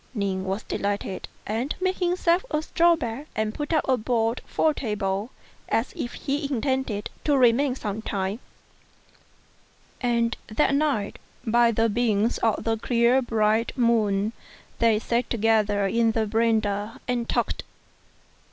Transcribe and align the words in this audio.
Ning 0.15 0.45
was 0.45 0.63
delighted, 0.63 1.27
and 1.45 1.75
made 1.79 1.97
himself 1.97 2.43
a 2.49 2.63
straw 2.63 2.95
bed, 2.95 3.27
and 3.35 3.53
put 3.53 3.71
up 3.71 3.87
a 3.87 3.97
board 3.97 4.41
for 4.47 4.71
a 4.71 4.73
table, 4.73 5.29
as 5.69 5.93
if 5.95 6.13
he 6.13 6.51
intended 6.51 7.11
to 7.23 7.37
remain 7.37 7.75
some 7.75 8.01
time: 8.01 8.39
and 10.01 10.37
that 10.47 10.73
night, 10.73 11.19
by 11.45 11.69
the 11.71 11.87
beams 11.87 12.39
of 12.39 12.63
the 12.63 12.77
clear 12.77 13.21
bright 13.21 13.73
moon, 13.77 14.33
they 14.79 14.97
sat 14.97 15.29
together 15.29 15.85
in 15.85 16.13
the 16.13 16.25
verandah 16.25 16.99
and 17.07 17.29
talked. 17.29 17.63